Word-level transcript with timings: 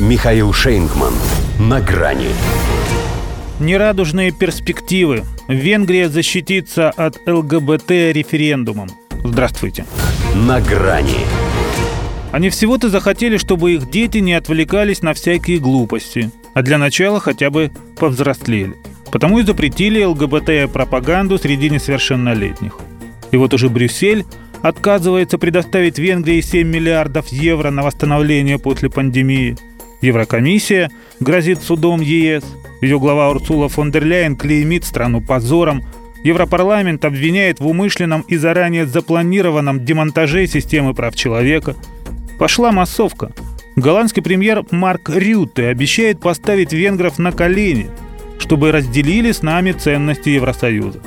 Михаил 0.00 0.52
Шейнгман. 0.52 1.14
На 1.60 1.80
грани. 1.80 2.26
Нерадужные 3.60 4.32
перспективы. 4.32 5.22
Венгрия 5.46 6.08
защитится 6.08 6.90
от 6.90 7.16
ЛГБТ 7.28 7.90
референдумом. 7.90 8.88
Здравствуйте. 9.22 9.86
На 10.34 10.60
грани. 10.60 11.20
Они 12.32 12.50
всего-то 12.50 12.88
захотели, 12.88 13.36
чтобы 13.36 13.74
их 13.74 13.88
дети 13.88 14.18
не 14.18 14.34
отвлекались 14.34 15.02
на 15.02 15.14
всякие 15.14 15.60
глупости, 15.60 16.32
а 16.54 16.62
для 16.62 16.78
начала 16.78 17.20
хотя 17.20 17.50
бы 17.50 17.70
повзрослели. 17.96 18.74
Потому 19.12 19.38
и 19.38 19.44
запретили 19.44 20.02
ЛГБТ-пропаганду 20.02 21.38
среди 21.38 21.70
несовершеннолетних. 21.70 22.80
И 23.30 23.36
вот 23.36 23.54
уже 23.54 23.68
Брюссель 23.68 24.24
отказывается 24.60 25.38
предоставить 25.38 26.00
Венгрии 26.00 26.40
7 26.40 26.66
миллиардов 26.66 27.28
евро 27.28 27.70
на 27.70 27.84
восстановление 27.84 28.58
после 28.58 28.90
пандемии. 28.90 29.56
Еврокомиссия 30.04 30.90
грозит 31.18 31.62
судом 31.62 32.02
ЕС. 32.02 32.44
Ее 32.82 33.00
глава 33.00 33.30
Урсула 33.30 33.70
фон 33.70 33.90
дер 33.90 34.04
Ляйен 34.04 34.36
клеймит 34.36 34.84
страну 34.84 35.22
позором. 35.22 35.82
Европарламент 36.22 37.04
обвиняет 37.06 37.58
в 37.58 37.66
умышленном 37.66 38.20
и 38.28 38.36
заранее 38.36 38.86
запланированном 38.86 39.84
демонтаже 39.84 40.46
системы 40.46 40.92
прав 40.92 41.16
человека. 41.16 41.74
Пошла 42.38 42.70
массовка. 42.70 43.32
Голландский 43.76 44.22
премьер 44.22 44.64
Марк 44.70 45.08
Рютте 45.08 45.68
обещает 45.68 46.20
поставить 46.20 46.74
венгров 46.74 47.18
на 47.18 47.32
колени, 47.32 47.88
чтобы 48.38 48.72
разделили 48.72 49.32
с 49.32 49.42
нами 49.42 49.72
ценности 49.72 50.28
Евросоюза 50.28 51.00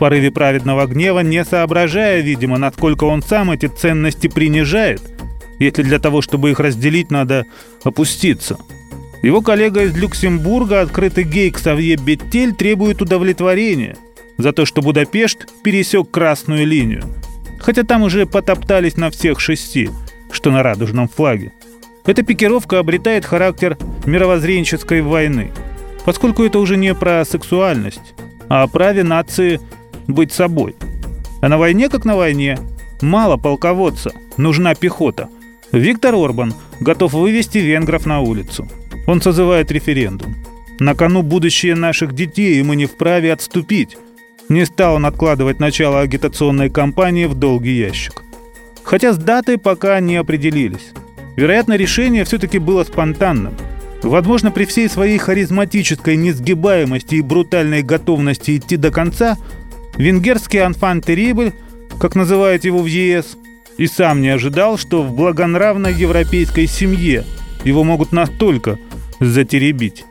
порыве 0.00 0.30
праведного 0.30 0.86
гнева, 0.86 1.20
не 1.20 1.44
соображая, 1.44 2.22
видимо, 2.22 2.56
насколько 2.56 3.04
он 3.04 3.22
сам 3.22 3.50
эти 3.50 3.66
ценности 3.66 4.28
принижает, 4.28 5.02
если 5.60 5.82
для 5.82 6.00
того, 6.00 6.22
чтобы 6.22 6.50
их 6.50 6.58
разделить, 6.58 7.10
надо 7.10 7.46
опуститься. 7.84 8.58
Его 9.22 9.42
коллега 9.42 9.82
из 9.82 9.96
Люксембурга, 9.96 10.80
открытый 10.80 11.24
гей 11.24 11.50
Ксавье 11.50 11.96
Беттель, 11.96 12.54
требует 12.54 13.02
удовлетворения 13.02 13.96
за 14.38 14.52
то, 14.52 14.64
что 14.64 14.80
Будапешт 14.80 15.46
пересек 15.62 16.10
красную 16.10 16.66
линию. 16.66 17.04
Хотя 17.60 17.82
там 17.82 18.02
уже 18.02 18.24
потоптались 18.24 18.96
на 18.96 19.10
всех 19.10 19.38
шести, 19.38 19.90
что 20.32 20.50
на 20.50 20.62
радужном 20.62 21.08
флаге. 21.08 21.52
Эта 22.06 22.22
пикировка 22.22 22.78
обретает 22.78 23.26
характер 23.26 23.76
мировоззренческой 24.06 25.02
войны, 25.02 25.52
поскольку 26.06 26.42
это 26.42 26.58
уже 26.58 26.78
не 26.78 26.94
про 26.94 27.22
сексуальность, 27.26 28.14
а 28.48 28.62
о 28.62 28.68
праве 28.68 29.04
нации 29.04 29.60
быть 30.06 30.32
собой. 30.32 30.74
А 31.42 31.48
на 31.48 31.58
войне 31.58 31.90
как 31.90 32.06
на 32.06 32.16
войне. 32.16 32.58
Мало 33.02 33.36
полководца, 33.36 34.12
нужна 34.38 34.74
пехота. 34.74 35.28
Виктор 35.72 36.14
Орбан 36.14 36.54
готов 36.80 37.12
вывести 37.12 37.58
венгров 37.58 38.06
на 38.06 38.20
улицу. 38.20 38.68
Он 39.06 39.22
созывает 39.22 39.70
референдум. 39.70 40.36
На 40.78 40.94
кону 40.94 41.22
будущее 41.22 41.74
наших 41.74 42.14
детей, 42.14 42.58
и 42.58 42.62
мы 42.62 42.76
не 42.76 42.86
вправе 42.86 43.32
отступить. 43.32 43.96
Не 44.48 44.64
стал 44.66 44.96
он 44.96 45.06
откладывать 45.06 45.60
начало 45.60 46.00
агитационной 46.00 46.70
кампании 46.70 47.26
в 47.26 47.34
долгий 47.34 47.76
ящик. 47.76 48.22
Хотя 48.82 49.12
с 49.12 49.18
датой 49.18 49.58
пока 49.58 50.00
не 50.00 50.16
определились. 50.16 50.92
Вероятно, 51.36 51.74
решение 51.74 52.24
все-таки 52.24 52.58
было 52.58 52.82
спонтанным. 52.84 53.54
Возможно, 54.02 54.50
при 54.50 54.64
всей 54.64 54.88
своей 54.88 55.18
харизматической 55.18 56.16
несгибаемости 56.16 57.16
и 57.16 57.22
брутальной 57.22 57.82
готовности 57.82 58.56
идти 58.56 58.76
до 58.76 58.90
конца– 58.90 59.36
Венгерский 59.96 60.58
анфан 60.58 61.02
Терибль, 61.02 61.52
как 62.00 62.14
называют 62.14 62.64
его 62.64 62.78
в 62.78 62.86
ЕС, 62.86 63.36
и 63.80 63.86
сам 63.86 64.20
не 64.20 64.28
ожидал, 64.28 64.76
что 64.76 65.02
в 65.02 65.14
благонравной 65.14 65.94
европейской 65.94 66.66
семье 66.66 67.24
его 67.64 67.82
могут 67.82 68.12
настолько 68.12 68.78
затеребить. 69.20 70.04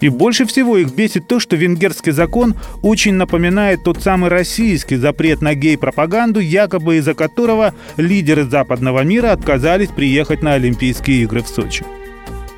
И 0.00 0.08
больше 0.08 0.46
всего 0.46 0.76
их 0.78 0.92
бесит 0.92 1.28
то, 1.28 1.38
что 1.38 1.54
венгерский 1.54 2.10
закон 2.10 2.56
очень 2.82 3.14
напоминает 3.14 3.84
тот 3.84 4.02
самый 4.02 4.30
российский 4.30 4.96
запрет 4.96 5.42
на 5.42 5.54
гей-пропаганду, 5.54 6.40
якобы 6.40 6.96
из-за 6.96 7.14
которого 7.14 7.72
лидеры 7.96 8.42
западного 8.42 9.04
мира 9.04 9.30
отказались 9.30 9.90
приехать 9.90 10.42
на 10.42 10.54
Олимпийские 10.54 11.22
игры 11.22 11.42
в 11.42 11.48
Сочи. 11.48 11.84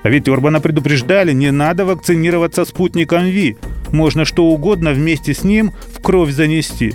А 0.05 0.09
ведь 0.09 0.27
Орбана 0.27 0.61
предупреждали, 0.61 1.34
не 1.34 1.50
надо 1.50 1.84
вакцинироваться 1.84 2.65
спутником 2.65 3.27
Ви. 3.27 3.59
Можно 3.93 4.25
что 4.25 4.47
угодно 4.47 4.93
вместе 4.93 5.34
с 5.34 5.44
ним 5.44 5.73
в 5.94 6.00
кровь 6.00 6.31
занести. 6.31 6.94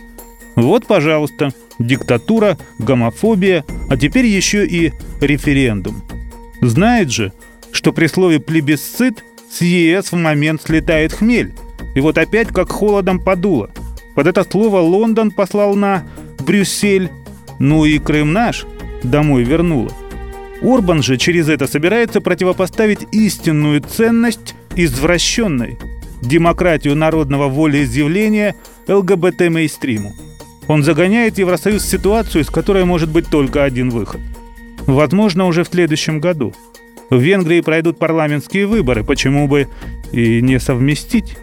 Вот, 0.56 0.88
пожалуйста, 0.88 1.54
диктатура, 1.88 2.58
гомофобия, 2.80 3.66
а 3.90 3.98
теперь 3.98 4.26
еще 4.26 4.66
и 4.66 4.94
референдум. 5.20 6.02
Знает 6.62 7.12
же, 7.12 7.34
что 7.72 7.94
при 7.94 8.08
слове 8.08 8.40
«плебисцит» 8.40 9.24
с 9.50 9.62
ЕС 9.62 10.12
в 10.12 10.16
момент 10.16 10.62
слетает 10.62 11.14
хмель. 11.14 11.54
И 11.96 12.00
вот 12.00 12.18
опять 12.18 12.50
как 12.50 12.72
холодом 12.72 13.20
подуло. 13.20 13.70
Под 14.16 14.28
это 14.28 14.44
слово 14.44 14.80
Лондон 14.80 15.32
послал 15.32 15.76
на 15.76 16.04
Брюссель. 16.40 17.10
Ну 17.60 17.86
и 17.86 18.00
Крым 18.00 18.34
наш 18.34 18.66
домой 19.04 19.44
вернула. 19.44 19.92
Орбан 20.62 21.02
же 21.02 21.18
через 21.18 21.50
это 21.50 21.68
собирается 21.68 22.22
противопоставить 22.22 23.08
истинную 23.12 23.82
ценность 23.82 24.56
извращенной– 24.76 25.78
демократию 26.22 26.96
народного 26.96 27.50
волеизъявления 27.50 28.56
ЛГБТ-мейстриму. 28.88 30.14
Он 30.72 30.84
загоняет 30.84 31.38
Евросоюз 31.38 31.84
в 31.84 31.90
ситуацию, 31.90 32.44
из 32.44 32.50
которой 32.50 32.86
может 32.86 33.10
быть 33.10 33.28
только 33.28 33.66
один 33.66 33.90
выход. 33.90 34.22
Возможно, 34.88 35.48
уже 35.48 35.66
в 35.66 35.68
следующем 35.68 36.22
году. 36.22 36.54
В 37.10 37.20
Венгрии 37.20 37.60
пройдут 37.60 38.00
парламентские 38.00 38.68
выборы, 38.68 39.04
почему 39.04 39.50
бы 39.50 39.68
и 40.14 40.42
не 40.42 40.62
совместить. 40.62 41.36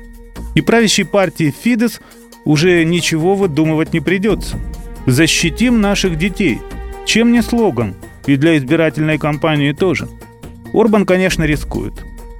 И 0.55 0.62
правящей 0.62 1.05
партии 1.05 1.53
Фидес 1.62 2.00
уже 2.47 2.83
ничего 2.84 3.34
выдумывать 3.34 3.93
не 3.93 4.00
придется. 4.00 4.59
Защитим 5.05 5.83
наших 5.83 6.17
детей. 6.17 6.61
Чем 7.05 7.31
не 7.31 7.43
слоган– 7.43 7.97
и 8.27 8.37
для 8.37 8.56
избирательной 8.56 9.19
кампании 9.19 9.72
тоже. 9.72 10.09
Орбан, 10.72 11.05
конечно, 11.05 11.44
рискует. 11.44 11.93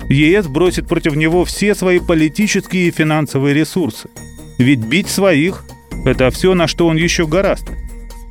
ЕС 0.09 0.47
бросит 0.47 0.88
против 0.88 1.16
него 1.16 1.44
все 1.44 1.75
свои 1.75 1.98
политические 1.98 2.88
и 2.88 2.93
финансовые 2.93 3.54
ресурсы. 3.54 4.09
Ведь 4.56 4.81
бить 4.81 5.09
своих– 5.09 5.66
это 6.04 6.31
все, 6.31 6.54
на 6.54 6.66
что 6.66 6.86
он 6.86 6.97
еще 6.97 7.26
гораст. 7.26 7.70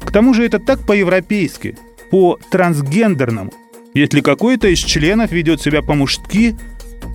К 0.04 0.12
тому 0.12 0.34
же 0.34 0.46
это 0.46 0.60
так 0.60 0.86
по-европейски, 0.86 1.78
по-трансгендерному. 2.10 3.52
Если 3.94 4.22
какой-то 4.22 4.68
из 4.68 4.80
членов 4.80 5.32
ведет 5.32 5.62
себя 5.62 5.82
по-мужски, 5.82 6.56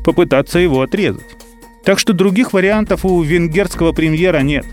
попытаться 0.05 0.59
его 0.59 0.83
отрезать. 0.83 1.37
Так 1.85 1.99
что 1.99 2.13
других 2.13 2.53
вариантов 2.53 3.05
у 3.05 3.23
венгерского 3.23 3.93
премьера 3.93 4.41
нет. 4.41 4.67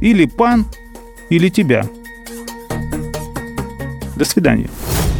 Или 0.00 0.26
пан, 0.26 0.66
или 1.28 1.48
тебя. 1.48 1.88
До 4.16 4.24
свидания 4.24 4.68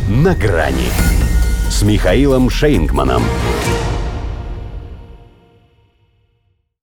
на 0.09 0.35
грани 0.35 0.89
с 1.71 1.83
Михаилом 1.83 2.51
Шейнгманом. 2.51 3.23